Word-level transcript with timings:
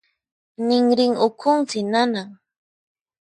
Ninrin 0.67 1.13
ukhunsi 1.27 1.79
nanan. 1.91 2.29